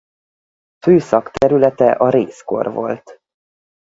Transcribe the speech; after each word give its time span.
Fő 0.85 0.97
szakterülete 0.99 1.91
a 1.91 2.09
rézkor 2.09 2.73
volt. 2.73 3.21